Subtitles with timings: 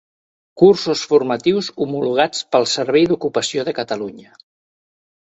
[0.61, 4.33] Cursos formatius homologats pel Servei d'Ocupació de Catalunya.